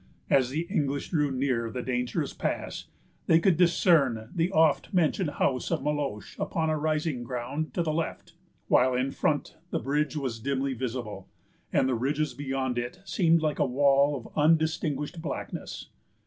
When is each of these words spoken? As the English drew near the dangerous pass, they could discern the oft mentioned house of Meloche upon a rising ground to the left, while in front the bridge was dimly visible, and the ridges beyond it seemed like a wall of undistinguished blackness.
As 0.31 0.49
the 0.49 0.61
English 0.61 1.11
drew 1.11 1.29
near 1.29 1.69
the 1.69 1.83
dangerous 1.83 2.33
pass, 2.33 2.87
they 3.27 3.37
could 3.39 3.55
discern 3.55 4.31
the 4.33 4.51
oft 4.51 4.91
mentioned 4.95 5.29
house 5.29 5.69
of 5.69 5.83
Meloche 5.83 6.35
upon 6.39 6.71
a 6.71 6.77
rising 6.79 7.21
ground 7.21 7.71
to 7.75 7.83
the 7.83 7.93
left, 7.93 8.33
while 8.67 8.95
in 8.95 9.11
front 9.11 9.57
the 9.69 9.77
bridge 9.77 10.17
was 10.17 10.39
dimly 10.39 10.73
visible, 10.73 11.29
and 11.71 11.87
the 11.87 11.93
ridges 11.93 12.33
beyond 12.33 12.79
it 12.79 12.99
seemed 13.05 13.43
like 13.43 13.59
a 13.59 13.63
wall 13.67 14.15
of 14.15 14.27
undistinguished 14.35 15.21
blackness. 15.21 15.89